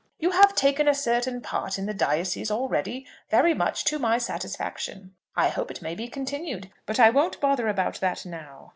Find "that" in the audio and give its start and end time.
7.99-8.25